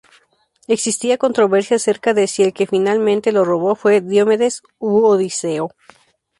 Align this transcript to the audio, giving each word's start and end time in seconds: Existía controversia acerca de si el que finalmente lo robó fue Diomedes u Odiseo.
Existía 0.67 1.19
controversia 1.19 1.75
acerca 1.75 2.15
de 2.15 2.25
si 2.25 2.41
el 2.41 2.53
que 2.53 2.65
finalmente 2.65 3.31
lo 3.31 3.45
robó 3.45 3.75
fue 3.75 4.01
Diomedes 4.01 4.63
u 4.79 5.05
Odiseo. 5.05 5.75